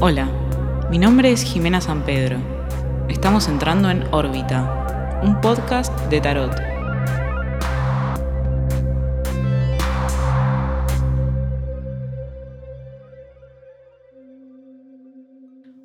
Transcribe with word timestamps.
Hola, 0.00 0.30
mi 0.92 0.98
nombre 0.98 1.32
es 1.32 1.42
Jimena 1.42 1.80
San 1.80 2.04
Pedro. 2.04 2.38
Estamos 3.08 3.48
entrando 3.48 3.90
en 3.90 4.04
órbita, 4.12 5.20
un 5.24 5.40
podcast 5.40 5.92
de 6.08 6.20
tarot. 6.20 6.52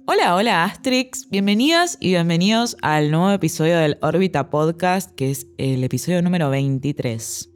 Hola, 0.05 0.36
hola 0.36 0.64
Astrix, 0.66 1.27
bienvenidas 1.32 1.98
y 2.00 2.09
bienvenidos 2.09 2.77
al 2.84 3.09
nuevo 3.09 3.32
episodio 3.32 3.80
del 3.80 3.98
Órbita 4.04 4.52
Podcast, 4.52 5.09
que 5.16 5.32
es 5.32 5.48
el 5.57 5.84
episodio 5.84 6.21
número 6.21 6.52
23. 6.52 7.50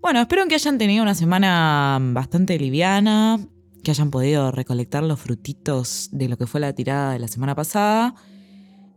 Bueno, 0.00 0.22
espero 0.22 0.46
que 0.48 0.54
hayan 0.54 0.78
tenido 0.78 1.02
una 1.02 1.14
semana 1.14 1.98
bastante 2.00 2.58
liviana, 2.58 3.38
que 3.82 3.90
hayan 3.90 4.10
podido 4.10 4.50
recolectar 4.52 5.02
los 5.02 5.20
frutitos 5.20 6.08
de 6.12 6.28
lo 6.28 6.36
que 6.36 6.46
fue 6.46 6.60
la 6.60 6.72
tirada 6.72 7.12
de 7.12 7.18
la 7.18 7.28
semana 7.28 7.54
pasada. 7.54 8.14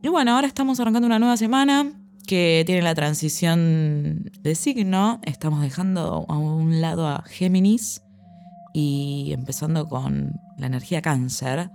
Y 0.01 0.09
bueno, 0.09 0.35
ahora 0.35 0.47
estamos 0.47 0.79
arrancando 0.79 1.07
una 1.07 1.19
nueva 1.19 1.37
semana 1.37 1.93
que 2.27 2.63
tiene 2.65 2.81
la 2.81 2.95
transición 2.95 4.31
de 4.41 4.55
signo. 4.55 5.19
Estamos 5.23 5.61
dejando 5.61 6.25
a 6.27 6.37
un 6.37 6.81
lado 6.81 7.07
a 7.07 7.23
Géminis 7.25 8.01
y 8.73 9.31
empezando 9.33 9.87
con 9.87 10.33
la 10.57 10.67
energía 10.67 11.01
cáncer. 11.01 11.70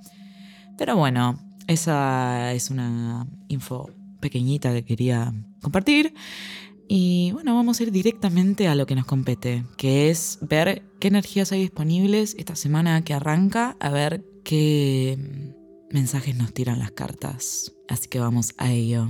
Pero 0.77 0.97
bueno, 0.97 1.39
esa 1.67 2.53
es 2.53 2.71
una 2.71 3.27
info 3.49 3.91
pequeñita 4.21 4.73
que 4.73 4.85
quería 4.85 5.33
compartir. 5.61 6.15
Y 6.91 7.33
bueno, 7.33 7.55
vamos 7.55 7.79
a 7.79 7.83
ir 7.83 7.93
directamente 7.93 8.67
a 8.67 8.75
lo 8.75 8.87
que 8.87 8.95
nos 8.95 9.05
compete, 9.05 9.67
que 9.77 10.09
es 10.09 10.39
ver 10.41 10.85
qué 10.99 11.09
energías 11.09 11.53
hay 11.53 11.61
disponibles 11.61 12.35
esta 12.39 12.57
semana 12.57 13.03
que 13.03 13.13
arranca, 13.13 13.77
a 13.79 13.91
ver 13.91 14.25
qué 14.43 15.55
mensajes 15.91 16.35
nos 16.35 16.55
tiran 16.55 16.79
las 16.79 16.93
cartas. 16.93 17.75
Así 17.89 18.09
que 18.09 18.19
vamos 18.21 18.55
a 18.57 18.73
ello. 18.73 19.09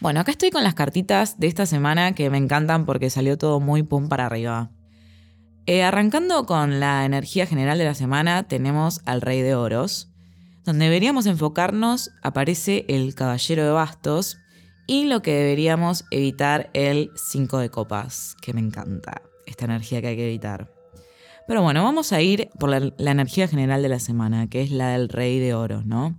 Bueno, 0.00 0.20
acá 0.20 0.32
estoy 0.32 0.50
con 0.50 0.64
las 0.64 0.74
cartitas 0.74 1.38
de 1.38 1.46
esta 1.46 1.64
semana 1.64 2.16
que 2.16 2.28
me 2.28 2.38
encantan 2.38 2.84
porque 2.84 3.10
salió 3.10 3.38
todo 3.38 3.60
muy 3.60 3.84
pum 3.84 4.08
para 4.08 4.26
arriba. 4.26 4.72
Eh, 5.66 5.84
arrancando 5.84 6.46
con 6.46 6.80
la 6.80 7.04
energía 7.04 7.46
general 7.46 7.78
de 7.78 7.84
la 7.84 7.94
semana, 7.94 8.48
tenemos 8.48 9.02
al 9.04 9.20
Rey 9.20 9.42
de 9.42 9.54
Oros. 9.54 10.10
Donde 10.64 10.86
deberíamos 10.86 11.26
enfocarnos 11.26 12.10
aparece 12.22 12.84
el 12.88 13.14
Caballero 13.14 13.64
de 13.64 13.70
Bastos, 13.70 14.38
y 14.88 15.04
lo 15.04 15.20
que 15.20 15.34
deberíamos 15.34 16.06
evitar 16.10 16.70
el 16.72 17.12
5 17.14 17.58
de 17.58 17.70
copas, 17.70 18.34
que 18.40 18.54
me 18.54 18.60
encanta, 18.60 19.20
esta 19.44 19.66
energía 19.66 20.00
que 20.00 20.08
hay 20.08 20.16
que 20.16 20.26
evitar. 20.26 20.72
Pero 21.46 21.62
bueno, 21.62 21.84
vamos 21.84 22.12
a 22.12 22.22
ir 22.22 22.48
por 22.58 22.70
la, 22.70 23.10
energía 23.10 23.46
general 23.48 23.82
de 23.82 23.90
la 23.90 24.00
semana, 24.00 24.48
que 24.48 24.62
es 24.62 24.70
la 24.70 24.88
del 24.92 25.10
rey 25.10 25.40
de 25.40 25.52
oros, 25.52 25.84
¿no? 25.84 26.18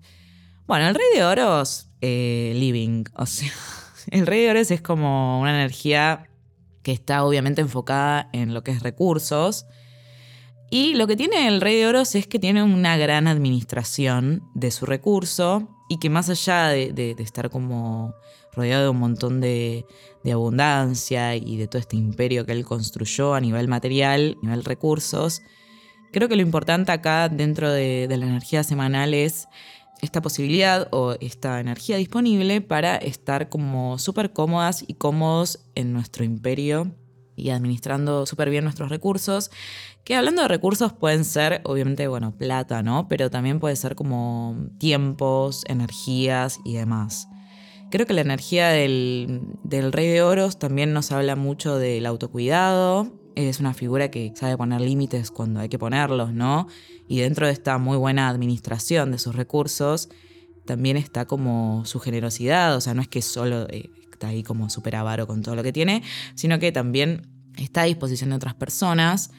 Bueno, 0.68 0.88
el 0.88 0.94
rey 0.94 1.08
de 1.16 1.26
oros, 1.26 1.90
eh, 2.02 2.54
living, 2.56 3.06
o 3.16 3.26
sea, 3.26 3.52
el 4.12 4.28
rey 4.28 4.44
de 4.44 4.52
oros 4.52 4.70
es 4.70 4.82
como 4.82 5.42
una 5.42 5.56
energía 5.56 6.30
que 6.84 6.92
está 6.92 7.26
obviamente 7.26 7.62
enfocada 7.62 8.30
en 8.34 8.54
lo 8.54 8.64
que 8.64 8.70
es 8.70 8.84
recursos. 8.84 9.66
Y 10.70 10.94
lo 10.94 11.08
que 11.08 11.16
tiene 11.16 11.48
el 11.48 11.60
rey 11.60 11.76
de 11.76 11.88
oros 11.88 12.14
es 12.14 12.28
que 12.28 12.38
tiene 12.38 12.62
una 12.62 12.98
gran 12.98 13.28
administración 13.28 14.44
de 14.54 14.70
su 14.70 14.86
recurso 14.86 15.68
y 15.90 15.98
que 15.98 16.12
más 16.12 16.30
allá 16.30 16.68
de 16.68 17.16
estar 17.18 17.50
como 17.50 18.14
rodeado 18.54 18.84
de 18.84 18.90
un 18.90 18.98
montón 18.98 19.42
de, 19.42 19.86
abundancia 20.32 21.36
y 21.36 21.58
de 21.58 21.68
todo 21.68 21.80
este 21.80 21.96
imperio 21.96 22.46
que 22.46 22.52
él 22.52 22.64
construyó 22.64 23.34
a 23.34 23.42
nivel 23.42 23.68
material, 23.68 24.38
a 24.38 24.46
nivel 24.46 24.64
recursos. 24.64 25.42
Creo 26.12 26.30
que 26.30 26.36
lo 26.36 26.44
importante 26.44 26.92
acá 26.92 27.30
dentro 27.30 27.72
de, 27.72 28.08
de 28.08 28.18
la 28.18 28.28
energía 28.28 28.64
semanal 28.64 29.16
es 29.16 29.48
esta 30.02 30.22
posibilidad 30.22 30.88
o 30.92 31.16
esta 31.20 31.60
energía 31.60 31.98
disponible 31.98 32.62
para 32.62 32.96
estar 32.96 33.50
como 33.50 33.98
súper 33.98 34.34
cómodas 34.34 34.84
y 34.88 34.94
cómodos 34.94 35.66
en 35.76 35.94
nuestro 35.94 36.24
imperio 36.24 36.94
y 37.40 37.50
administrando 37.50 38.26
súper 38.26 38.50
bien 38.50 38.66
nuestros 38.66 38.90
recursos, 38.90 39.50
que 40.04 40.16
hablando 40.16 40.42
de 40.42 40.48
recursos 40.48 40.94
pueden 40.94 41.26
ser, 41.26 41.62
obviamente, 41.64 42.08
bueno, 42.08 42.36
plata, 42.38 42.84
¿no? 42.84 43.08
Pero 43.08 43.30
también 43.30 43.60
puede 43.60 43.76
ser 43.76 43.96
como 43.96 44.56
tiempos, 44.78 45.64
energías 45.68 46.60
y 46.66 46.74
demás. 46.74 47.28
Creo 47.92 48.06
que 48.06 48.14
la 48.14 48.22
energía 48.22 48.70
del, 48.70 49.42
Rey 49.92 50.08
de 50.08 50.22
Oros 50.22 50.60
también 50.60 50.94
nos 50.94 51.12
habla 51.12 51.36
mucho 51.36 51.78
del 51.78 52.06
autocuidado. 52.06 53.12
Es 53.36 53.60
una 53.60 53.74
figura 53.74 54.12
que 54.12 54.32
sabe 54.36 54.56
poner 54.58 54.82
límites 54.82 55.32
cuando 55.32 55.60
hay 55.60 55.70
que 55.70 55.80
ponerlos, 55.80 56.32
¿no? 56.32 56.68
Y 57.08 57.20
dentro 57.20 57.48
de 57.48 57.54
esta 57.54 57.80
muy 57.80 57.98
buena 57.98 58.30
administración 58.30 59.12
de 59.12 59.18
sus 59.18 59.36
recursos, 59.36 60.10
también 60.66 60.98
está 60.98 61.26
como 61.26 61.84
su 61.86 62.00
generosidad. 62.00 62.76
O 62.76 62.82
sea, 62.82 62.94
no 62.94 63.02
es 63.02 63.08
que 63.08 63.24
solo 63.24 63.68
eh, 63.70 63.90
está 64.12 64.28
ahí 64.28 64.44
como 64.44 64.70
súper 64.70 64.96
avaro 64.96 65.26
con 65.26 65.42
todo 65.42 65.56
lo 65.56 65.64
que 65.64 65.74
tiene, 65.74 66.04
sino 66.36 66.60
que 66.60 66.72
también 66.72 67.28
está 67.58 67.82
a 67.82 67.86
disposición 67.86 68.30
de 68.30 68.36
otras 68.36 68.54
personas 68.54 69.32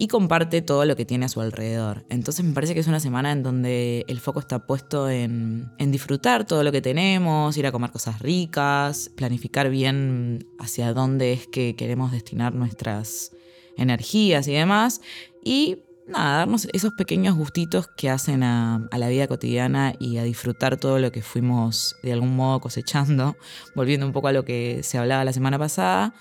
y 0.00 0.08
comparte 0.08 0.62
todo 0.62 0.86
lo 0.86 0.96
que 0.96 1.04
tiene 1.04 1.26
a 1.26 1.28
su 1.28 1.42
alrededor. 1.42 2.06
Entonces 2.08 2.42
me 2.42 2.54
parece 2.54 2.72
que 2.72 2.80
es 2.80 2.86
una 2.86 3.00
semana 3.00 3.32
en 3.32 3.42
donde 3.42 4.06
el 4.08 4.18
foco 4.18 4.40
está 4.40 4.66
puesto 4.66 5.10
en, 5.10 5.70
disfrutar 5.78 6.46
todo 6.46 6.64
lo 6.64 6.72
que 6.72 6.80
tenemos, 6.80 7.54
ir 7.58 7.66
a 7.66 7.70
comer 7.70 7.90
cosas 7.90 8.18
ricas, 8.20 9.10
planificar 9.14 9.68
bien 9.68 10.48
hacia 10.58 10.94
dónde 10.94 11.34
es 11.34 11.46
que 11.46 11.76
queremos 11.76 12.12
destinar 12.12 12.54
nuestras 12.54 13.32
energías 13.76 14.48
y 14.48 14.54
demás. 14.54 15.02
Y 15.44 15.82
nada, 16.08 16.38
darnos 16.38 16.66
esos 16.72 16.94
pequeños 16.94 17.36
gustitos 17.36 17.86
que 17.94 18.08
hacen 18.08 18.42
a, 18.42 18.88
a, 18.90 18.96
la 18.96 19.10
vida 19.10 19.28
cotidiana 19.28 19.92
y 20.00 20.16
a 20.16 20.24
disfrutar 20.24 20.78
todo 20.78 20.98
lo 20.98 21.12
que 21.12 21.20
fuimos 21.20 21.94
de 22.02 22.14
algún 22.14 22.34
modo 22.34 22.60
cosechando, 22.60 23.36
volviendo 23.74 24.06
un 24.06 24.14
poco 24.14 24.28
a 24.28 24.32
lo 24.32 24.46
que 24.46 24.80
se 24.82 24.96
hablaba 24.96 25.26
la 25.26 25.34
semana 25.34 25.58
pasada 25.58 26.14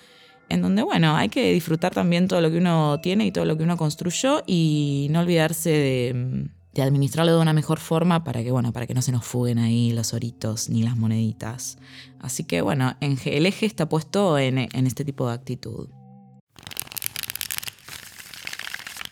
en 0.50 0.62
donde, 0.62 0.84
bueno, 0.84 1.16
hay 1.16 1.30
que 1.30 1.54
disfrutar 1.54 1.94
también 1.94 2.28
todo 2.28 2.42
lo 2.42 2.52
que 2.52 2.58
uno 2.58 3.00
tiene 3.02 3.26
y 3.26 3.32
todo 3.32 3.46
lo 3.46 3.58
que 3.58 3.64
uno 3.64 3.78
construyó 3.78 4.44
y 4.46 5.08
no 5.12 5.20
olvidarse 5.20 5.70
de, 5.70 6.50
administrarlo 6.82 7.36
de 7.36 7.42
una 7.42 7.52
mejor 7.52 7.80
forma 7.80 8.24
para 8.24 8.42
que, 8.42 8.52
bueno, 8.52 8.72
para 8.72 8.88
que 8.88 8.94
no 8.94 9.02
se 9.02 9.12
nos 9.12 9.26
fuguen 9.26 9.60
ahí 9.60 9.92
los 9.92 10.14
oritos 10.14 10.70
ni 10.70 10.82
las 10.82 10.96
moneditas. 10.96 11.78
Así 12.20 12.46
que, 12.46 12.62
bueno, 12.62 12.96
el 13.02 13.46
eje 13.46 13.66
está 13.66 13.90
puesto 13.90 14.38
en, 14.38 14.58
en 14.58 14.88
este 14.88 15.04
tipo 15.04 15.28
de 15.28 15.34
actitud. 15.34 15.90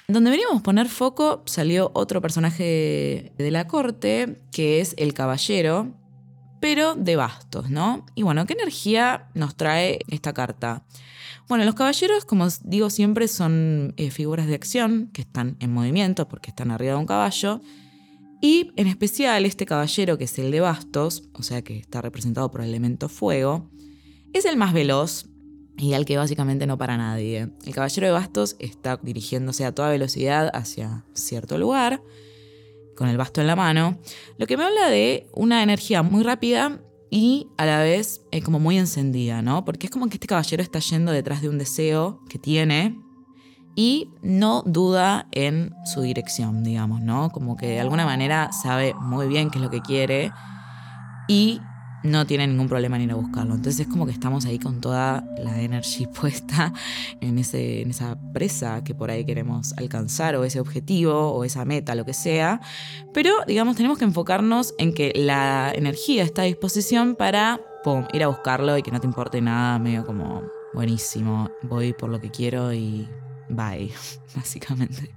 Donde 0.08 0.30
deberíamos 0.30 0.62
poner 0.62 0.88
foco 0.88 1.44
salió 1.46 1.92
otro 1.94 2.22
personaje 2.22 3.34
de 3.38 3.52
la 3.52 3.68
corte, 3.68 4.40
que 4.54 4.80
es 4.80 4.96
el 4.98 5.14
caballero, 5.14 5.92
pero 6.60 6.96
de 6.96 7.16
bastos, 7.16 7.70
¿no? 7.70 8.06
Y 8.16 8.24
bueno, 8.24 8.46
¿qué 8.46 8.54
energía 8.54 9.28
nos 9.34 9.56
trae 9.56 10.00
esta 10.10 10.34
carta? 10.34 10.84
Bueno, 11.48 11.64
los 11.64 11.76
caballeros, 11.76 12.26
como 12.26 12.48
digo 12.64 12.90
siempre, 12.90 13.28
son 13.28 13.94
eh, 13.98 14.12
figuras 14.12 14.48
de 14.48 14.56
acción 14.56 15.10
que 15.14 15.22
están 15.22 15.56
en 15.60 15.74
movimiento 15.74 16.28
porque 16.28 16.50
están 16.50 16.72
arriba 16.72 16.94
de 16.94 17.00
un 17.00 17.06
caballo. 17.06 17.62
Y 18.42 18.72
en 18.76 18.88
especial 18.88 19.46
este 19.46 19.66
caballero, 19.66 20.18
que 20.18 20.26
es 20.26 20.38
el 20.40 20.52
de 20.52 20.60
bastos, 20.60 21.24
o 21.34 21.44
sea 21.44 21.64
que 21.64 21.78
está 21.78 22.02
representado 22.02 22.52
por 22.52 22.62
el 22.62 22.70
elemento 22.70 23.10
fuego, 23.10 23.70
es 24.34 24.46
el 24.46 24.58
más 24.58 24.74
veloz 24.74 25.26
y 25.78 25.94
al 25.94 26.06
que 26.06 26.18
básicamente 26.18 26.68
no 26.68 26.78
para 26.78 26.98
nadie. 26.98 27.50
El 27.66 27.74
caballero 27.74 28.08
de 28.08 28.14
bastos 28.14 28.56
está 28.60 28.98
dirigiéndose 28.98 29.64
a 29.66 29.74
toda 29.74 29.90
velocidad 29.90 30.52
hacia 30.54 31.06
cierto 31.14 31.58
lugar, 31.58 32.02
con 32.98 33.08
el 33.08 33.18
basto 33.18 33.40
en 33.42 33.48
la 33.48 33.56
mano, 33.56 34.00
lo 34.38 34.48
que 34.48 34.58
me 34.58 34.64
habla 34.64 34.90
de 34.90 35.28
una 35.34 35.64
energía 35.64 36.04
muy 36.04 36.24
rápida 36.24 36.82
y 37.10 37.48
a 37.58 37.66
la 37.66 37.80
vez 37.80 38.22
eh, 38.32 38.42
como 38.42 38.60
muy 38.60 38.78
encendida, 38.78 39.42
¿no? 39.42 39.64
Porque 39.64 39.88
es 39.88 39.92
como 39.92 40.08
que 40.08 40.16
este 40.16 40.28
caballero 40.28 40.62
está 40.64 40.80
yendo 40.80 41.12
detrás 41.12 41.42
de 41.42 41.50
un 41.50 41.58
deseo 41.58 42.22
que 42.28 42.40
tiene 42.40 43.00
y 43.76 44.10
no 44.22 44.64
duda 44.66 45.28
en 45.32 45.74
su 45.86 46.02
dirección, 46.02 46.64
digamos, 46.64 47.02
¿no? 47.02 47.30
Como 47.30 47.56
que 47.56 47.68
de 47.68 47.80
alguna 47.80 48.06
manera 48.06 48.52
sabe 48.52 48.94
muy 48.96 49.28
bien 49.28 49.52
qué 49.52 49.60
es 49.60 49.64
lo 49.64 49.70
que 49.70 49.82
quiere 49.82 50.32
y 51.28 51.62
no 52.08 52.26
tiene 52.26 52.48
ningún 52.48 52.68
problema 52.68 52.96
en 52.96 53.04
ir 53.04 53.12
a 53.12 53.16
buscarlo. 53.16 53.56
Entonces 53.56 53.82
es 53.82 53.88
como 53.88 54.06
que 54.06 54.12
estamos 54.12 54.46
ahí 54.46 54.60
con 54.60 54.82
toda 54.82 55.24
la 55.38 55.62
energía 55.62 56.10
puesta 56.20 56.74
en, 57.22 57.38
ese, 57.38 57.82
en 57.82 57.92
esa 57.92 58.18
presa 58.34 58.84
que 58.84 58.96
por 58.96 59.12
ahí 59.12 59.26
queremos 59.26 59.74
alcanzar 59.78 60.36
o 60.36 60.44
ese 60.44 60.60
objetivo 60.60 61.32
o 61.32 61.44
esa 61.44 61.66
meta, 61.66 61.96
lo 61.96 62.06
que 62.06 62.14
sea. 62.14 62.62
Pero 63.14 63.34
digamos, 63.48 63.76
tenemos 63.76 63.98
que 63.98 64.06
enfocarnos 64.06 64.74
en 64.78 64.94
que 64.94 65.12
la 65.16 65.72
energía 65.76 66.24
está 66.24 66.44
a 66.44 66.46
disposición 66.46 67.16
para 67.16 67.60
ir 68.14 68.24
a 68.24 68.28
buscarlo 68.28 68.78
y 68.78 68.84
que 68.84 68.92
no 68.92 69.00
te 69.00 69.08
importe 69.08 69.40
nada, 69.40 69.80
medio 69.80 70.06
como 70.06 70.44
buenísimo, 70.74 71.50
voy 71.64 71.94
por 71.94 72.10
lo 72.10 72.20
que 72.20 72.30
quiero 72.30 72.74
y 72.74 73.08
bye, 73.50 73.92
básicamente. 74.36 75.12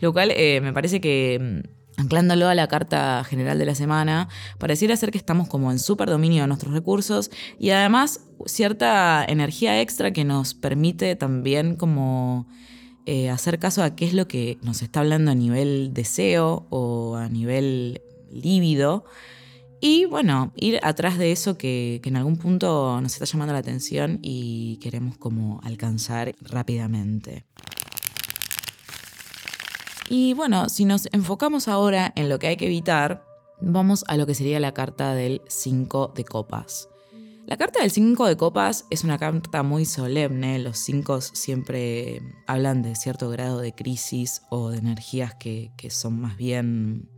Lo 0.00 0.12
cual 0.12 0.30
eh, 0.30 0.60
me 0.62 0.72
parece 0.72 1.00
que 1.00 1.62
mm, 1.62 1.83
anclándolo 1.96 2.48
a 2.48 2.54
la 2.54 2.66
carta 2.68 3.22
general 3.24 3.58
de 3.58 3.66
la 3.66 3.74
semana, 3.74 4.28
pareciera 4.58 4.96
ser 4.96 5.10
que 5.10 5.18
estamos 5.18 5.48
como 5.48 5.70
en 5.70 5.78
súper 5.78 6.08
dominio 6.08 6.42
de 6.42 6.48
nuestros 6.48 6.72
recursos 6.72 7.30
y 7.58 7.70
además 7.70 8.20
cierta 8.46 9.24
energía 9.26 9.80
extra 9.80 10.12
que 10.12 10.24
nos 10.24 10.54
permite 10.54 11.16
también 11.16 11.76
como 11.76 12.46
eh, 13.06 13.30
hacer 13.30 13.58
caso 13.58 13.82
a 13.82 13.94
qué 13.94 14.06
es 14.06 14.14
lo 14.14 14.26
que 14.26 14.58
nos 14.62 14.82
está 14.82 15.00
hablando 15.00 15.30
a 15.30 15.34
nivel 15.34 15.92
deseo 15.92 16.66
o 16.70 17.16
a 17.16 17.28
nivel 17.28 18.00
líbido. 18.32 19.04
Y 19.80 20.06
bueno, 20.06 20.52
ir 20.56 20.80
atrás 20.82 21.18
de 21.18 21.30
eso 21.30 21.58
que, 21.58 22.00
que, 22.02 22.08
en 22.08 22.16
algún 22.16 22.38
punto 22.38 22.98
nos 23.02 23.12
está 23.12 23.26
llamando 23.26 23.52
la 23.52 23.58
atención 23.58 24.18
y 24.22 24.78
queremos 24.78 25.18
como 25.18 25.60
alcanzar 25.62 26.34
rápidamente. 26.40 27.44
Y 30.08 30.34
bueno, 30.34 30.68
si 30.68 30.84
nos 30.84 31.08
enfocamos 31.12 31.68
ahora 31.68 32.12
en 32.14 32.28
lo 32.28 32.38
que 32.38 32.48
hay 32.48 32.56
que 32.56 32.66
evitar, 32.66 33.24
vamos 33.60 34.04
a 34.08 34.16
lo 34.16 34.26
que 34.26 34.34
sería 34.34 34.60
la 34.60 34.74
carta 34.74 35.14
del 35.14 35.40
5 35.48 36.12
de 36.14 36.24
copas. 36.24 36.88
La 37.46 37.56
carta 37.56 37.80
del 37.80 37.90
5 37.90 38.26
de 38.26 38.36
copas 38.36 38.86
es 38.90 39.04
una 39.04 39.18
carta 39.18 39.62
muy 39.62 39.84
solemne, 39.84 40.58
los 40.58 40.78
5 40.78 41.20
siempre 41.20 42.22
hablan 42.46 42.82
de 42.82 42.96
cierto 42.96 43.28
grado 43.28 43.60
de 43.60 43.74
crisis 43.74 44.42
o 44.50 44.70
de 44.70 44.78
energías 44.78 45.34
que, 45.34 45.70
son 45.90 46.20
más 46.20 46.36
bien 46.36 47.08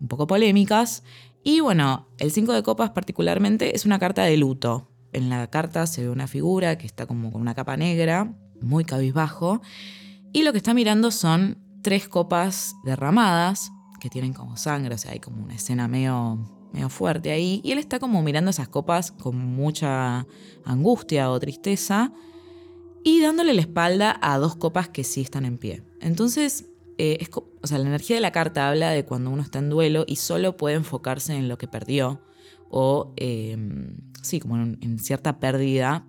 un 0.00 0.08
poco 0.08 0.26
polémicas. 0.26 1.02
Y 1.42 1.60
bueno, 1.60 2.08
el 2.18 2.30
5 2.30 2.52
de 2.52 2.62
copas 2.62 2.90
particularmente 2.90 3.76
es 3.76 3.84
una 3.84 3.98
carta 3.98 4.24
de 4.24 4.36
luto. 4.36 4.90
En 5.12 5.28
la 5.28 5.46
carta 5.48 5.86
se 5.86 6.02
ve 6.02 6.08
una 6.08 6.26
figura 6.26 6.78
que 6.78 6.86
está 6.86 7.06
como 7.06 7.30
con 7.30 7.40
una 7.40 7.54
capa 7.54 7.76
negra, 7.76 8.34
muy 8.62 8.84
cabizbajo, 8.84 9.60
y 10.32 10.42
lo 10.42 10.52
que 10.52 10.58
está 10.58 10.72
mirando 10.72 11.10
son 11.10 11.63
tres 11.84 12.08
copas 12.08 12.74
derramadas 12.82 13.70
que 14.00 14.10
tienen 14.10 14.32
como 14.32 14.56
sangre, 14.56 14.96
o 14.96 14.98
sea, 14.98 15.12
hay 15.12 15.20
como 15.20 15.44
una 15.44 15.54
escena 15.54 15.86
medio 15.86 16.40
medio 16.72 16.88
fuerte 16.88 17.30
ahí, 17.30 17.60
y 17.62 17.70
él 17.70 17.78
está 17.78 18.00
como 18.00 18.20
mirando 18.20 18.50
esas 18.50 18.66
copas 18.66 19.12
con 19.12 19.36
mucha 19.36 20.26
angustia 20.64 21.30
o 21.30 21.38
tristeza 21.38 22.12
y 23.04 23.20
dándole 23.20 23.54
la 23.54 23.60
espalda 23.60 24.18
a 24.20 24.38
dos 24.38 24.56
copas 24.56 24.88
que 24.88 25.04
sí 25.04 25.20
están 25.20 25.44
en 25.44 25.56
pie. 25.56 25.84
Entonces, 26.00 26.66
eh, 26.98 27.24
o 27.62 27.66
sea, 27.66 27.78
la 27.78 27.86
energía 27.86 28.16
de 28.16 28.22
la 28.22 28.32
carta 28.32 28.68
habla 28.68 28.90
de 28.90 29.04
cuando 29.04 29.30
uno 29.30 29.42
está 29.42 29.60
en 29.60 29.70
duelo 29.70 30.04
y 30.08 30.16
solo 30.16 30.56
puede 30.56 30.74
enfocarse 30.74 31.34
en 31.34 31.48
lo 31.48 31.58
que 31.58 31.68
perdió 31.68 32.20
o, 32.70 33.12
em, 33.16 33.98
sí, 34.22 34.40
como 34.40 34.56
en, 34.56 34.98
cierta 34.98 35.38
pérdida 35.38 36.08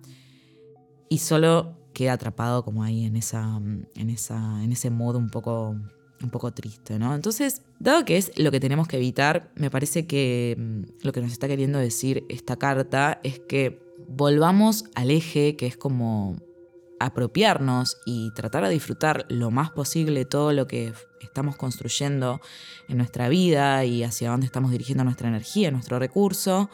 y 1.08 1.18
solo 1.18 1.78
queda 1.96 2.12
atrapado 2.12 2.62
como 2.62 2.84
ahí 2.84 3.06
en, 3.06 3.16
esa, 3.16 3.56
en, 3.56 4.10
esa, 4.10 4.62
en 4.62 4.70
ese 4.70 4.90
modo 4.90 5.18
un 5.18 5.30
poco 5.30 5.74
un 6.22 6.30
poco 6.30 6.52
triste, 6.52 6.98
¿no? 6.98 7.14
Entonces, 7.14 7.62
dado 7.78 8.04
que 8.04 8.16
es 8.16 8.32
lo 8.38 8.50
que 8.50 8.60
tenemos 8.60 8.86
que 8.88 8.96
evitar, 8.96 9.50
me 9.54 9.70
parece 9.70 10.06
que 10.06 10.56
mm, 10.58 11.04
lo 11.06 11.12
que 11.12 11.20
nos 11.22 11.32
está 11.32 11.48
queriendo 11.48 11.78
decir 11.78 12.24
esta 12.28 12.56
carta 12.56 13.20
es 13.22 13.38
que 13.38 13.82
volvamos 14.08 14.84
al 14.94 15.10
eje 15.10 15.56
que 15.56 15.66
es 15.66 15.76
como 15.76 16.36
apropiarnos 17.00 17.96
y 18.06 18.30
tratar 18.34 18.64
de 18.64 18.70
disfrutar 18.70 19.24
lo 19.28 19.50
más 19.50 19.70
posible 19.70 20.24
todo 20.24 20.52
lo 20.52 20.66
que 20.66 20.92
estamos 21.22 21.56
construyendo 21.56 22.40
en 22.88 22.98
nuestra 22.98 23.28
vida 23.28 23.84
y 23.84 24.02
hacia 24.02 24.30
dónde 24.30 24.46
estamos 24.46 24.70
dirigiendo 24.70 25.04
nuestra 25.04 25.28
energía, 25.28 25.70
nuestro 25.70 25.98
recurso, 25.98 26.70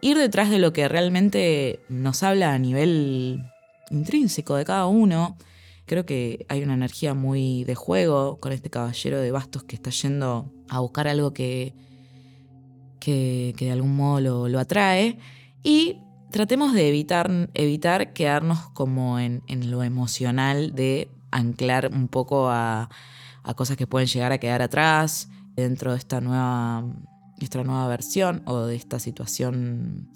ir 0.00 0.18
detrás 0.18 0.50
de 0.50 0.58
lo 0.58 0.72
que 0.72 0.88
realmente 0.88 1.80
nos 1.88 2.22
habla 2.22 2.54
a 2.54 2.58
nivel 2.58 3.44
intrínseco 3.90 4.56
de 4.56 4.64
cada 4.64 4.86
uno 4.86 5.36
Creo 5.86 6.06
que 6.06 6.46
hay 6.48 6.62
una 6.62 6.74
energía 6.74 7.12
muy 7.12 7.64
de 7.64 7.74
juego 7.74 8.40
con 8.40 8.52
este 8.52 8.70
caballero 8.70 9.20
de 9.20 9.30
bastos 9.30 9.64
que 9.64 9.76
está 9.76 9.90
yendo 9.90 10.50
a 10.68 10.80
buscar 10.80 11.08
algo 11.08 11.34
que, 11.34 11.74
que, 13.00 13.54
de 13.58 13.70
algún 13.70 13.94
modo 13.94 14.48
lo, 14.48 14.58
atrae. 14.58 15.18
Y 15.62 15.98
tratemos 16.30 16.72
de 16.72 16.88
evitar, 16.88 17.50
evitar 17.52 18.14
quedarnos 18.14 18.70
como 18.70 19.18
en, 19.18 19.42
lo 19.70 19.82
emocional 19.82 20.74
de 20.74 21.10
anclar 21.30 21.90
un 21.92 22.08
poco 22.08 22.48
a, 22.48 22.88
a, 23.42 23.54
cosas 23.54 23.76
que 23.76 23.86
pueden 23.86 24.08
llegar 24.08 24.32
a 24.32 24.38
quedar 24.38 24.62
atrás 24.62 25.28
dentro 25.54 25.92
de 25.92 25.98
esta 25.98 26.22
nueva, 26.22 26.82
esta 27.40 27.62
nueva 27.62 27.86
versión 27.88 28.42
o 28.46 28.60
de 28.62 28.76
esta 28.76 28.98
situación 28.98 30.08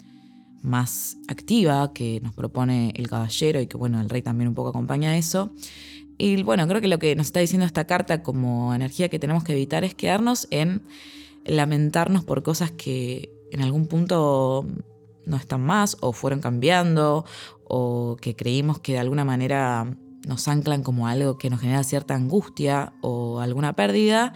más 0.63 1.17
activa 1.29 1.93
que 1.93 2.21
nos 2.23 2.35
propone 2.35 2.93
el 2.97 3.09
caballero 3.09 3.61
y 3.61 3.67
que 3.67 3.77
bueno, 3.77 4.01
el 4.01 4.09
rey 4.09 4.23
también 4.23 4.49
un 4.49 4.55
poco 4.55 4.71
acompaña 4.71 5.17
eso. 5.17 5.53
Y 6.19 6.43
bueno, 6.43 6.67
creo 6.67 6.81
que 6.81 6.89
lo 6.89 6.99
que 6.99 7.15
nos 7.15 7.27
está 7.27 7.41
diciendo 7.41 7.65
esta 7.65 7.87
carta 7.87 8.23
como 8.23 8.75
energía 8.75 9.09
que 9.09 9.19
tenemos 9.19 9.45
que 9.45 9.53
evitar 9.53 9.85
es 9.85 9.95
quedarnos 9.95 10.49
en 10.51 10.83
lamentarnos 11.45 12.25
por 12.25 12.43
cosas 12.43 12.73
que 12.73 13.31
en 13.53 13.63
algún 13.63 13.87
punto 13.87 14.67
no 15.25 15.37
están 15.37 15.61
más 15.63 15.97
o 16.01 16.13
fueron 16.13 16.41
cambiando 16.41 17.25
o 17.65 18.17
que 18.21 18.35
creímos 18.35 18.81
que 18.81 18.93
de 18.93 18.99
alguna 18.99 19.25
manera 19.25 19.97
nos 20.27 20.49
anclan 20.49 20.83
como 20.83 21.07
algo 21.07 21.39
que 21.39 21.51
nos 21.51 21.61
genera 21.61 21.85
cierta 21.85 22.15
angustia 22.15 22.93
o 23.01 23.41
alguna 23.41 23.75
pérdida. 23.75 24.35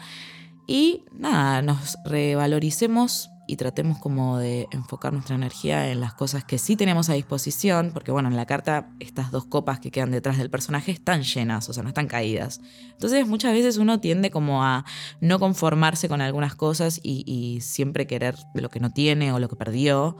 Y 0.67 1.05
nada, 1.13 1.63
nos 1.63 1.99
revaloricemos 2.05 3.31
y 3.53 3.57
tratemos 3.57 3.99
como 3.99 4.39
de 4.39 4.67
enfocar 4.71 5.13
nuestra 5.13 5.37
energía 5.37 5.93
en 5.93 6.01
las 6.01 6.15
cosas 6.15 6.43
que 6.43 6.57
sí 6.57 6.75
tenemos 6.75 7.11
a 7.11 7.13
disposición, 7.13 7.91
porque 7.93 8.11
bueno, 8.11 8.31
en 8.31 8.37
la 8.37 8.47
carta 8.47 8.89
estas 8.99 9.31
dos 9.31 9.45
copas 9.45 9.79
que 9.79 9.91
quedan 9.91 10.11
detrás 10.11 10.39
del 10.39 10.49
personaje 10.49 10.91
están 10.91 11.23
llenas, 11.23 11.69
o 11.69 11.75
sea, 11.75 11.83
no 11.83 11.91
están 11.91 12.07
caídas. 12.07 12.63
Entonces 12.93 13.27
muchas 13.27 13.53
veces 13.53 13.77
uno 13.77 14.01
tiende 14.01 14.31
como 14.31 14.65
a 14.65 14.87
no 15.21 15.39
conformarse 15.39 16.09
con 16.09 16.23
algunas 16.23 16.55
cosas 16.55 16.99
y, 17.03 17.59
siempre 17.61 18.07
querer 18.07 18.37
lo 18.55 18.71
que 18.71 18.81
no 18.81 18.91
tiene 18.91 19.33
o 19.33 19.39
lo 19.39 19.51
que 19.51 19.57
perdió. 19.57 20.17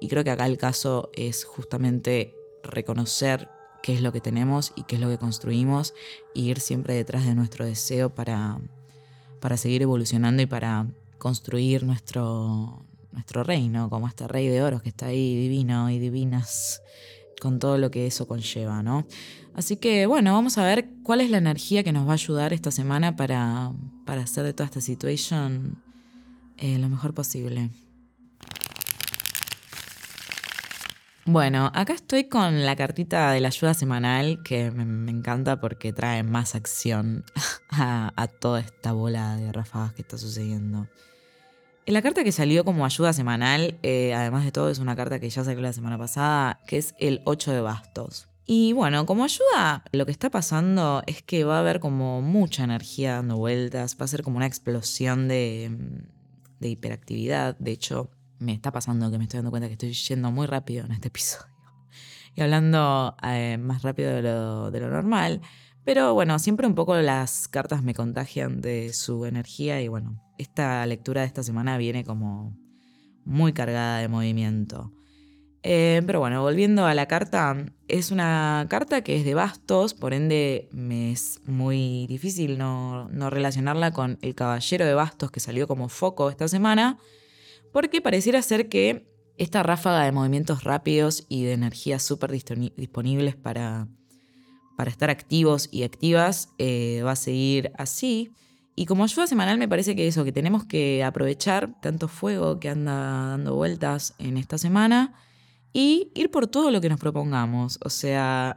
Y 0.00 0.06
creo 0.06 0.22
que 0.22 0.30
acá 0.30 0.46
el 0.46 0.56
caso 0.56 1.10
es 1.12 1.44
justamente 1.44 2.36
reconocer 2.62 3.48
qué 3.82 3.94
es 3.94 4.00
lo 4.00 4.12
que 4.12 4.20
tenemos 4.20 4.72
y 4.76 4.84
qué 4.84 4.94
es 4.94 5.00
lo 5.00 5.08
que 5.08 5.18
construimos 5.18 5.92
e 6.36 6.40
ir 6.40 6.60
siempre 6.60 6.94
detrás 6.94 7.24
de 7.26 7.34
nuestro 7.34 7.64
deseo 7.64 8.14
para, 8.14 8.60
para 9.40 9.56
seguir 9.56 9.82
evolucionando 9.82 10.40
y 10.40 10.46
para 10.46 10.86
construir 11.18 11.84
nuestro, 11.84 12.84
nuestro 13.12 13.44
reino, 13.44 13.88
como 13.90 14.08
este 14.08 14.28
rey 14.28 14.48
de 14.48 14.62
oros 14.62 14.82
que 14.82 14.88
está 14.88 15.06
ahí 15.06 15.36
divino 15.36 15.90
y 15.90 15.98
divinas, 15.98 16.82
con 17.40 17.58
todo 17.58 17.78
lo 17.78 17.90
que 17.90 18.06
eso 18.06 18.26
conlleva, 18.26 18.82
¿no? 18.82 19.06
Así 19.54 19.76
que 19.76 20.06
bueno, 20.06 20.32
vamos 20.32 20.58
a 20.58 20.64
ver 20.64 20.88
cuál 21.02 21.20
es 21.20 21.30
la 21.30 21.38
energía 21.38 21.82
que 21.82 21.92
nos 21.92 22.06
va 22.06 22.10
a 22.10 22.14
ayudar 22.14 22.52
esta 22.52 22.70
semana 22.70 23.16
para, 23.16 23.72
para 24.04 24.22
hacer 24.22 24.44
de 24.44 24.52
toda 24.52 24.66
esta 24.66 24.80
situación 24.80 25.82
eh, 26.58 26.78
lo 26.78 26.88
mejor 26.88 27.14
posible. 27.14 27.70
Bueno, 31.28 31.72
acá 31.74 31.92
estoy 31.92 32.28
con 32.28 32.64
la 32.64 32.76
cartita 32.76 33.32
de 33.32 33.40
la 33.40 33.48
ayuda 33.48 33.74
semanal 33.74 34.44
que 34.44 34.70
me, 34.70 35.10
encanta 35.10 35.60
porque 35.60 35.92
trae 35.92 36.22
más 36.22 36.54
acción 36.54 37.24
a, 37.70 38.28
toda 38.38 38.60
esta 38.60 38.92
bola 38.92 39.36
de 39.36 39.50
ráfagas 39.50 39.92
que 39.92 40.02
está 40.02 40.18
sucediendo. 40.18 40.86
La 41.84 42.00
carta 42.00 42.22
que 42.22 42.30
salió 42.30 42.64
como 42.64 42.84
ayuda 42.86 43.12
semanal, 43.12 43.76
eh, 43.82 44.14
además 44.14 44.44
de 44.44 44.52
todo, 44.52 44.70
es 44.70 44.78
una 44.78 44.94
carta 44.94 45.18
que 45.18 45.28
ya 45.28 45.42
salió 45.42 45.60
la 45.60 45.72
semana 45.72 45.98
pasada, 45.98 46.60
que 46.64 46.78
es 46.78 46.94
el 47.00 47.22
8 47.24 47.50
de 47.50 47.60
bastos. 47.60 48.28
Y 48.46 48.72
bueno, 48.72 49.04
como 49.04 49.24
ayuda, 49.24 49.82
lo 49.90 50.06
que 50.06 50.12
está 50.12 50.30
pasando 50.30 51.02
es 51.08 51.22
que 51.22 51.42
va 51.42 51.56
a 51.56 51.60
haber 51.60 51.80
como 51.80 52.22
mucha 52.22 52.62
energía 52.62 53.14
dando 53.14 53.36
vueltas, 53.36 53.96
va 54.00 54.04
a 54.04 54.08
ser 54.08 54.22
como 54.22 54.36
una 54.36 54.46
explosión 54.46 55.26
de, 55.26 55.76
hiperactividad. 56.60 57.56
De 57.58 57.72
hecho, 57.72 58.10
me 58.38 58.52
está 58.52 58.72
pasando 58.72 59.10
que 59.10 59.18
me 59.18 59.24
estoy 59.24 59.38
dando 59.38 59.50
cuenta 59.50 59.68
que 59.68 59.74
estoy 59.74 59.92
yendo 59.92 60.30
muy 60.30 60.46
rápido 60.46 60.84
en 60.84 60.92
este 60.92 61.08
episodio. 61.08 61.56
Y 62.34 62.42
hablando 62.42 63.16
eh, 63.22 63.56
más 63.58 63.82
rápido 63.82 64.14
de 64.14 64.22
lo, 64.22 64.90
normal. 64.90 65.40
Pero 65.84 66.12
bueno, 66.14 66.38
siempre 66.38 66.66
un 66.66 66.74
poco 66.74 66.96
las 66.96 67.48
cartas 67.48 67.82
me 67.82 67.94
contagian 67.94 68.60
de 68.60 68.92
su 68.92 69.24
energía 69.24 69.80
y 69.80 69.88
bueno, 69.88 70.22
esta 70.36 70.84
lectura 70.84 71.22
de 71.22 71.28
esta 71.28 71.42
semana 71.42 71.78
viene 71.78 72.04
como 72.04 72.54
muy 73.24 73.52
cargada 73.52 73.98
de 73.98 74.08
movimiento. 74.08 74.92
Eh, 75.62 76.02
pero 76.06 76.20
bueno, 76.20 76.42
volviendo 76.42 76.86
a 76.86 76.94
la 76.94 77.06
carta, 77.06 77.56
es 77.88 78.10
una 78.10 78.66
carta 78.68 79.00
que 79.02 79.16
es 79.16 79.24
de 79.24 79.34
bastos, 79.34 79.94
por 79.94 80.12
ende 80.12 80.68
me 80.70 81.10
es 81.12 81.40
muy 81.46 82.06
difícil 82.06 82.58
no, 82.58 83.08
no 83.08 83.30
relacionarla 83.30 83.92
con 83.92 84.18
el 84.22 84.34
caballero 84.34 84.84
de 84.84 84.94
bastos 84.94 85.30
que 85.30 85.40
salió 85.40 85.66
como 85.66 85.88
foco 85.88 86.30
esta 86.30 86.46
semana, 86.46 86.98
porque 87.72 88.00
pareciera 88.00 88.42
ser 88.42 88.68
que 88.68 89.06
esta 89.38 89.62
ráfaga 89.62 90.04
de 90.04 90.12
movimientos 90.12 90.64
rápidos 90.64 91.26
y 91.28 91.44
de 91.44 91.52
energías 91.52 92.02
súper 92.02 92.30
disponibles 92.30 93.36
para 93.36 93.88
para 94.76 94.90
estar 94.90 95.10
activos 95.10 95.68
y 95.72 95.82
activas 95.82 96.50
eh, 96.58 97.00
va 97.04 97.12
a 97.12 97.16
seguir 97.16 97.72
así. 97.78 98.30
Y 98.76 98.84
como 98.84 99.04
ayuda 99.04 99.26
semanal 99.26 99.58
me 99.58 99.68
parece 99.68 99.96
que 99.96 100.06
eso, 100.06 100.22
que 100.22 100.32
tenemos 100.32 100.64
que 100.64 101.02
aprovechar 101.02 101.80
tanto 101.80 102.08
fuego 102.08 102.60
que 102.60 102.68
anda 102.68 103.30
dando 103.30 103.54
vueltas 103.54 104.14
en 104.18 104.36
esta 104.36 104.58
semana 104.58 105.14
y 105.72 106.12
ir 106.14 106.30
por 106.30 106.46
todo 106.46 106.70
lo 106.70 106.82
que 106.82 106.90
nos 106.90 107.00
propongamos. 107.00 107.78
O 107.82 107.88
sea, 107.88 108.54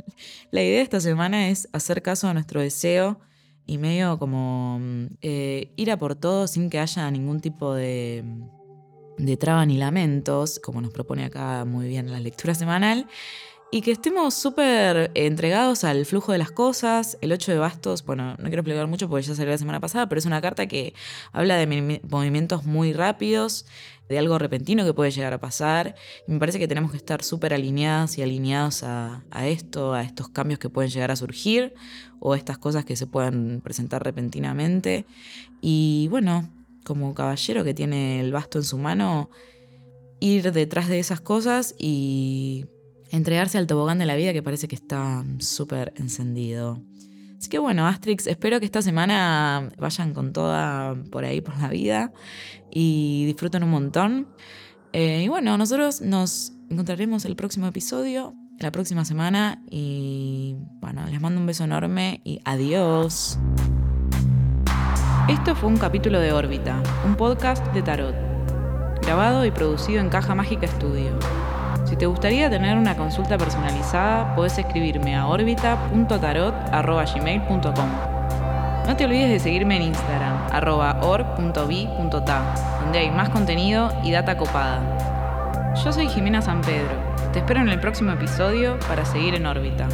la 0.50 0.62
idea 0.62 0.78
de 0.78 0.82
esta 0.82 1.00
semana 1.00 1.50
es 1.50 1.68
hacer 1.72 2.02
caso 2.02 2.28
a 2.28 2.34
nuestro 2.34 2.62
deseo 2.62 3.20
y 3.68 3.76
medio 3.76 4.18
como 4.18 4.80
eh, 5.20 5.72
ir 5.76 5.90
a 5.90 5.98
por 5.98 6.14
todo 6.14 6.48
sin 6.48 6.70
que 6.70 6.80
haya 6.80 7.08
ningún 7.10 7.40
tipo 7.40 7.74
de, 7.74 8.24
de 9.18 9.36
traba 9.36 9.66
ni 9.66 9.76
lamentos, 9.76 10.58
como 10.58 10.80
nos 10.80 10.90
propone 10.90 11.26
acá 11.26 11.66
muy 11.66 11.86
bien 11.86 12.10
la 12.10 12.18
lectura 12.18 12.54
semanal. 12.54 13.06
Y 13.70 13.82
que 13.82 13.90
estemos 13.90 14.32
súper 14.32 15.10
entregados 15.14 15.84
al 15.84 16.06
flujo 16.06 16.32
de 16.32 16.38
las 16.38 16.50
cosas. 16.50 17.18
El 17.20 17.32
8 17.32 17.52
de 17.52 17.58
bastos, 17.58 18.04
bueno, 18.04 18.30
no 18.38 18.44
quiero 18.44 18.60
explicar 18.60 18.86
mucho 18.86 19.08
porque 19.08 19.26
ya 19.26 19.34
salió 19.34 19.50
la 19.50 19.58
semana 19.58 19.80
pasada, 19.80 20.08
pero 20.08 20.18
es 20.18 20.24
una 20.24 20.40
carta 20.40 20.66
que 20.66 20.94
habla 21.32 21.56
de 21.56 22.00
movimientos 22.08 22.64
muy 22.64 22.94
rápidos, 22.94 23.66
de 24.08 24.18
algo 24.18 24.38
repentino 24.38 24.86
que 24.86 24.94
puede 24.94 25.10
llegar 25.10 25.34
a 25.34 25.38
pasar. 25.40 25.96
Y 26.26 26.32
me 26.32 26.38
parece 26.38 26.58
que 26.58 26.66
tenemos 26.66 26.92
que 26.92 26.96
estar 26.96 27.22
súper 27.22 27.52
alineadas 27.52 28.16
y 28.16 28.22
alineados 28.22 28.82
a, 28.84 29.22
esto, 29.42 29.92
a 29.92 30.02
estos 30.02 30.30
cambios 30.30 30.58
que 30.58 30.70
pueden 30.70 30.90
llegar 30.90 31.10
a 31.10 31.16
surgir 31.16 31.74
o 32.20 32.34
estas 32.34 32.56
cosas 32.56 32.86
que 32.86 32.96
se 32.96 33.06
pueden 33.06 33.60
presentar 33.60 34.02
repentinamente. 34.02 35.04
Y 35.60 36.08
bueno, 36.08 36.48
como 36.84 37.12
caballero 37.12 37.64
que 37.64 37.74
tiene 37.74 38.20
el 38.20 38.32
basto 38.32 38.56
en 38.56 38.64
su 38.64 38.78
mano, 38.78 39.28
ir 40.20 40.52
detrás 40.52 40.88
de 40.88 41.00
esas 41.00 41.20
cosas 41.20 41.74
y 41.78 42.64
entregarse 43.10 43.58
al 43.58 43.66
tobogán 43.66 43.98
de 43.98 44.06
la 44.06 44.16
vida 44.16 44.32
que 44.32 44.42
parece 44.42 44.68
que 44.68 44.76
está 44.76 45.24
súper 45.38 45.92
encendido. 45.96 46.82
Así 47.38 47.48
que 47.48 47.58
bueno, 47.58 47.86
Astrix, 47.86 48.26
espero 48.26 48.58
que 48.58 48.66
esta 48.66 48.82
semana 48.82 49.70
vayan 49.78 50.12
con 50.12 50.32
toda 50.32 50.96
por 51.10 51.24
ahí 51.24 51.40
por 51.40 51.56
la 51.58 51.68
vida 51.68 52.12
y 52.70 53.26
disfruten 53.26 53.62
un 53.62 53.70
montón. 53.70 54.28
Eh, 54.92 55.22
y 55.24 55.28
bueno, 55.28 55.56
nosotros 55.56 56.00
nos 56.00 56.52
encontraremos 56.68 57.24
el 57.24 57.36
próximo 57.36 57.68
episodio, 57.68 58.34
la 58.58 58.72
próxima 58.72 59.04
semana 59.04 59.62
y 59.70 60.56
bueno, 60.80 61.06
les 61.06 61.20
mando 61.20 61.40
un 61.40 61.46
beso 61.46 61.64
enorme 61.64 62.20
y 62.24 62.40
adiós. 62.44 63.38
Esto 65.28 65.54
fue 65.54 65.68
un 65.68 65.76
capítulo 65.76 66.18
de 66.20 66.32
Órbita, 66.32 66.82
un 67.06 67.14
podcast 67.14 67.64
de 67.72 67.82
tarot, 67.82 68.16
grabado 69.02 69.44
y 69.44 69.50
producido 69.50 70.00
en 70.00 70.08
Caja 70.08 70.34
Mágica 70.34 70.66
Studio. 70.66 71.18
Si 71.88 71.96
te 71.96 72.04
gustaría 72.04 72.50
tener 72.50 72.76
una 72.76 72.94
consulta 72.94 73.38
personalizada, 73.38 74.34
puedes 74.34 74.58
escribirme 74.58 75.16
a 75.16 75.26
orbita.tarot.gmail.com. 75.26 77.88
No 78.86 78.94
te 78.94 79.06
olvides 79.06 79.30
de 79.30 79.40
seguirme 79.40 79.76
en 79.76 79.84
Instagram, 79.84 80.48
arroba 80.52 81.00
donde 81.00 82.98
hay 82.98 83.10
más 83.10 83.30
contenido 83.30 83.90
y 84.04 84.10
data 84.10 84.36
copada. 84.36 85.72
Yo 85.82 85.90
soy 85.90 86.08
Jimena 86.08 86.42
San 86.42 86.60
Pedro. 86.60 86.92
Te 87.32 87.38
espero 87.38 87.60
en 87.60 87.70
el 87.70 87.80
próximo 87.80 88.12
episodio 88.12 88.78
para 88.86 89.06
seguir 89.06 89.34
en 89.34 89.46
órbita. 89.46 89.88